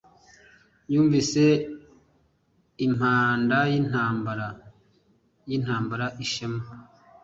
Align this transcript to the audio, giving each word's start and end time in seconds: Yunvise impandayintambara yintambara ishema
Yunvise 0.93 1.43
impandayintambara 2.85 4.47
yintambara 5.49 6.05
ishema 6.23 6.63